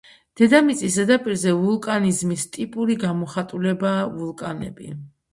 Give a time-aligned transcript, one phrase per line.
[0.39, 4.89] დედამიწის ზედაპირზე ვულკანიზმის ტიპური გამოხატულებაა ვულკანები.